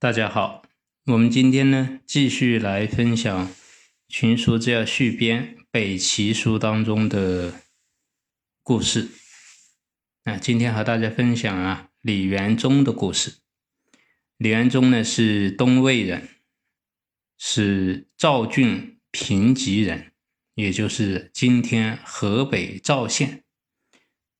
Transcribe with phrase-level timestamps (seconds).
[0.00, 0.62] 大家好，
[1.06, 3.48] 我们今天呢继续来分享
[4.08, 7.62] 《群书治要续编》北齐书当中的
[8.62, 9.08] 故事。
[10.22, 13.38] 那，今天和大家分享啊李元忠的故事。
[14.36, 16.28] 李元忠呢是东魏人，
[17.36, 20.12] 是赵郡平吉人。
[20.54, 23.42] 也就是今天河北赵县，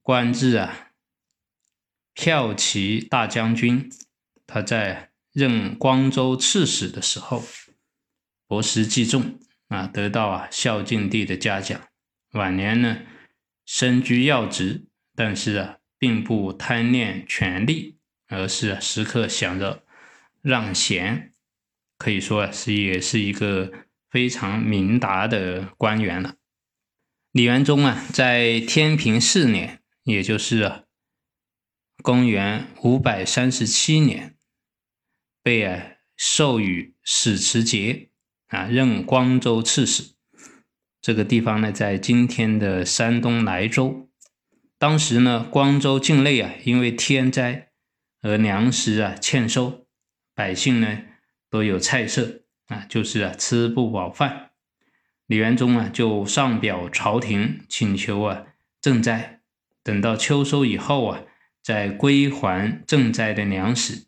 [0.00, 0.92] 官至啊
[2.14, 3.92] 骠骑大将军。
[4.46, 7.42] 他在任光州刺史的时候，
[8.46, 9.38] 博识济众
[9.68, 11.80] 啊，得到啊孝敬帝的嘉奖。
[12.32, 12.98] 晚年呢，
[13.64, 19.84] 身居要职，但是啊，并不贪恋权力，而是时刻想着
[20.40, 21.32] 让贤，
[21.98, 23.72] 可以说啊是也是一个。
[24.12, 26.34] 非常明达的官员了。
[27.30, 30.82] 李元忠啊，在天平四年，也就是啊
[32.02, 34.36] 公元五百三十七年，
[35.42, 35.82] 被啊
[36.16, 38.10] 授予史持节
[38.48, 40.14] 啊，任光州刺史。
[41.00, 44.08] 这个地方呢，在今天的山东莱州。
[44.78, 47.70] 当时呢，光州境内啊，因为天灾
[48.20, 49.86] 而粮食啊欠收，
[50.34, 51.02] 百姓呢
[51.50, 52.42] 都有菜色。
[52.66, 54.52] 啊，就是啊，吃不饱饭。
[55.26, 58.46] 李元忠啊，就上表朝廷请求啊
[58.80, 59.40] 赈灾，
[59.82, 61.22] 等到秋收以后啊，
[61.62, 64.06] 再归还赈灾的粮食。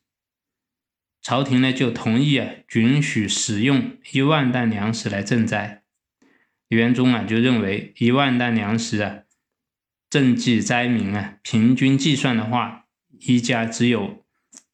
[1.24, 5.82] 朝廷呢就同意啊，准许使用一万担粮食来赈灾。
[6.68, 9.24] 李元忠啊就认为一万担粮食啊，
[10.08, 12.84] 赈济灾民啊，平均计算的话，
[13.18, 14.24] 一家只有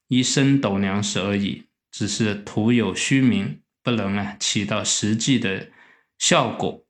[0.08, 3.62] 一升斗粮食而已，只是徒有虚名。
[3.82, 5.70] 不能啊起到实际的
[6.18, 6.84] 效果，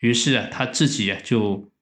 [0.00, 1.72] 于是啊他自己啊就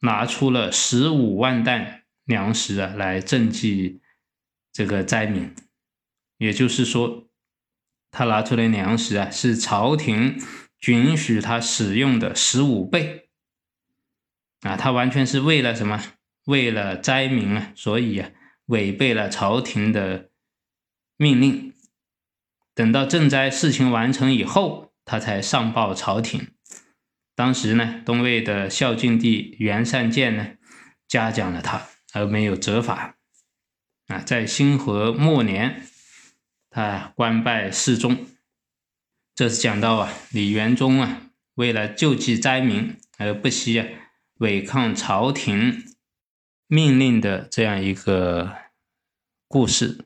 [0.00, 4.02] 拿出了十五万担粮食啊来赈济
[4.70, 5.54] 这个灾民，
[6.40, 7.28] 也就是说，
[8.10, 10.42] 他拿出的粮食啊是朝廷
[10.86, 13.28] 允许他使用的十五倍
[14.62, 16.02] 啊，他完全是为了什么？
[16.46, 18.30] 为了灾民啊，所以啊
[18.64, 20.30] 违背了朝廷的
[21.18, 21.74] 命令。
[22.74, 26.48] 等到赈灾事情完成以后，他才上报朝廷。
[27.34, 30.52] 当时呢，东魏的孝敬帝袁善见呢，
[31.06, 33.18] 嘉奖了他，而没有责罚。
[34.06, 35.86] 啊，在兴和末年，
[36.70, 38.26] 他官拜侍中。
[39.34, 43.84] 这是讲到啊，李元忠啊，为了救济灾民而不惜
[44.38, 45.84] 违抗朝廷
[46.66, 48.56] 命令的这样一个
[49.48, 50.04] 故事。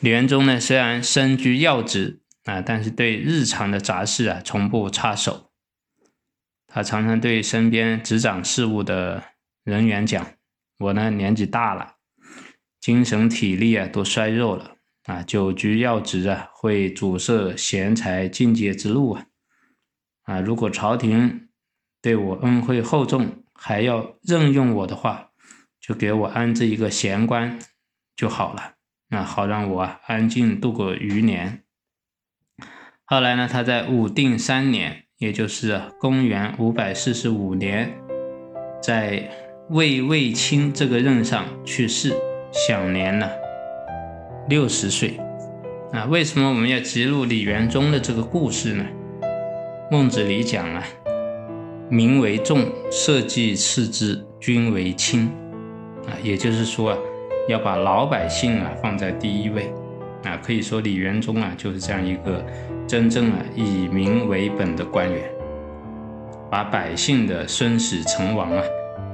[0.00, 5.50] 李元忠呢，虽然身居要职啊，但是对日常的杂事啊，从不插手。
[6.66, 9.22] 他常常对身边执掌事务的
[9.62, 10.34] 人员讲
[10.78, 11.96] ：“我呢，年纪大了，
[12.80, 14.73] 精神体力啊，都衰弱了
[15.04, 15.22] 啊。
[15.22, 19.26] 久居要职啊，会阻塞贤才进阶之路啊。
[20.24, 21.48] 啊，如果朝廷
[22.02, 25.30] 对我恩惠厚重，还要任用我的话，
[25.80, 27.58] 就给我安置一个闲官
[28.16, 28.74] 就好了。”
[29.08, 31.62] 那好，让我啊安静度过余年。
[33.04, 37.94] 后来呢，他在武定三年，也就是公元五百四十五年，
[38.82, 39.30] 在
[39.68, 42.16] 魏卫青这个任上去世，
[42.50, 43.30] 享年呢
[44.48, 45.18] 六十岁。
[45.92, 48.84] 啊，为什么我们要记录李元忠的这个故事呢？
[49.90, 50.82] 孟子里讲啊，
[51.88, 55.30] 民为重，社稷次之，君为轻。
[56.06, 56.98] 啊，也就是说啊。
[57.46, 59.70] 要把老百姓啊放在第一位，
[60.22, 62.42] 啊，可以说李元忠啊就是这样一个
[62.86, 65.22] 真正啊以民为本的官员，
[66.50, 68.62] 把百姓的生死存亡啊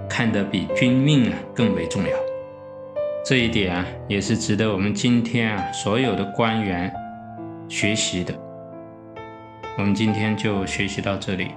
[0.09, 2.30] 看得比君命啊更为重要。
[3.23, 6.93] 这一点啊也是值得我们今天啊所有的官员
[7.69, 8.35] 学习的。
[9.77, 11.49] 我们今天就学习到这里。